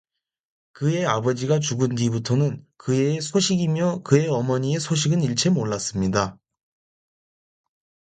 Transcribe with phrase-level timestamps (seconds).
[0.73, 6.39] 그 애 아버지가 죽은 뒤부터는 그 애의 소식이며 그 애 어머니의 소식은 일체 몰랐습니다.